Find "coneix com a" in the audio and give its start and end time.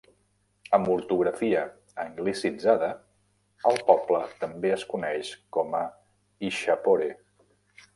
4.97-5.87